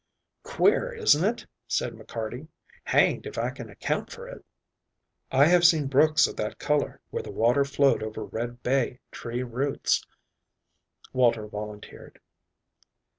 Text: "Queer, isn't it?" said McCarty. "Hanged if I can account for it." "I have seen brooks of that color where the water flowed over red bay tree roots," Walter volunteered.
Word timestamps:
"Queer, 0.41 0.91
isn't 0.93 1.23
it?" 1.23 1.45
said 1.67 1.93
McCarty. 1.93 2.47
"Hanged 2.85 3.27
if 3.27 3.37
I 3.37 3.51
can 3.51 3.69
account 3.69 4.11
for 4.11 4.27
it." 4.27 4.43
"I 5.31 5.45
have 5.45 5.63
seen 5.63 5.85
brooks 5.85 6.25
of 6.25 6.35
that 6.37 6.57
color 6.57 7.01
where 7.11 7.21
the 7.21 7.29
water 7.29 7.63
flowed 7.63 8.01
over 8.01 8.25
red 8.25 8.63
bay 8.63 8.99
tree 9.11 9.43
roots," 9.43 10.03
Walter 11.13 11.45
volunteered. 11.45 12.19